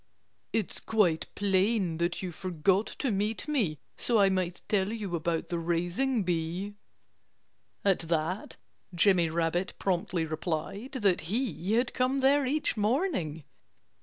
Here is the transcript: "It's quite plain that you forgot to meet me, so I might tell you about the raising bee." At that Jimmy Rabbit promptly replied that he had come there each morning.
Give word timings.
"It's 0.51 0.79
quite 0.79 1.27
plain 1.35 1.99
that 1.99 2.23
you 2.23 2.31
forgot 2.31 2.87
to 2.97 3.11
meet 3.11 3.47
me, 3.47 3.77
so 3.97 4.17
I 4.19 4.29
might 4.29 4.63
tell 4.67 4.91
you 4.91 5.15
about 5.15 5.49
the 5.49 5.59
raising 5.59 6.23
bee." 6.23 6.73
At 7.85 7.99
that 8.09 8.57
Jimmy 8.95 9.29
Rabbit 9.29 9.73
promptly 9.77 10.25
replied 10.25 10.93
that 10.93 11.21
he 11.29 11.73
had 11.73 11.93
come 11.93 12.21
there 12.21 12.47
each 12.47 12.75
morning. 12.75 13.43